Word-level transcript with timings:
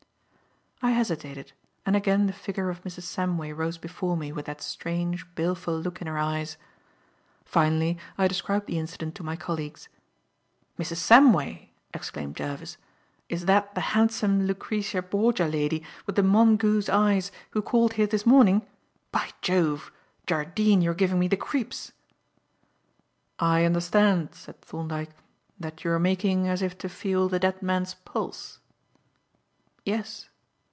I 0.83 0.93
hesitated, 0.93 1.53
and 1.85 1.95
again 1.95 2.25
the 2.25 2.33
figure 2.33 2.71
of 2.71 2.81
Mrs. 2.83 3.03
Samway 3.03 3.55
rose 3.55 3.77
before 3.77 4.17
me 4.17 4.31
with 4.31 4.47
that 4.47 4.63
strange, 4.63 5.23
baleful 5.35 5.79
look 5.79 6.01
in 6.01 6.07
her 6.07 6.17
eyes. 6.17 6.57
Finally 7.45 7.99
I 8.17 8.27
described 8.27 8.65
the 8.65 8.79
incident 8.79 9.13
to 9.15 9.23
my 9.23 9.35
colleagues. 9.35 9.89
"Mrs. 10.79 10.95
Samway!" 10.97 11.69
exclaimed 11.93 12.35
Jervis. 12.35 12.77
"Is 13.29 13.45
that 13.45 13.75
the 13.75 13.81
handsome 13.93 14.47
Lucrezia 14.47 15.03
Borgia 15.03 15.45
lady 15.45 15.83
with 16.07 16.15
the 16.15 16.23
mongoose 16.23 16.89
eyes 16.89 17.31
who 17.51 17.61
called 17.61 17.93
here 17.93 18.07
this 18.07 18.25
morning? 18.25 18.65
By 19.11 19.29
Jove! 19.41 19.91
Jardine, 20.25 20.81
you 20.81 20.89
are 20.89 20.93
giving 20.95 21.19
me 21.19 21.27
the 21.27 21.37
creeps." 21.37 21.91
"I 23.37 23.65
understand," 23.65 24.33
said 24.33 24.59
Thorndyke, 24.61 25.11
"that 25.59 25.83
you 25.83 25.91
were 25.91 25.99
making 25.99 26.47
as 26.47 26.63
if 26.63 26.75
to 26.79 26.89
feel 26.89 27.29
the 27.29 27.37
dead 27.37 27.61
man's 27.61 27.93
pulse?" 27.93 28.57
"Yes." 29.85 30.27